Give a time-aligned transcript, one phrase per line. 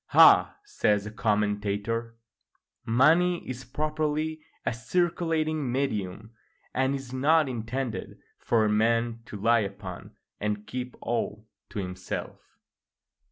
[0.15, 2.15] ["Ah!" says the commentator,
[2.83, 6.33] "money is properly a circulating medium,
[6.73, 12.39] and is not intended for a man to lie upon and keep all to himself."